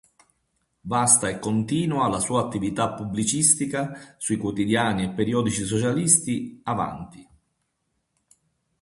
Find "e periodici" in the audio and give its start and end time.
5.03-5.63